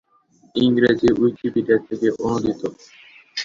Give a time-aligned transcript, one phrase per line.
[0.55, 2.61] ইংরেজি উইকিপিডিয়া থেকে অনূদিত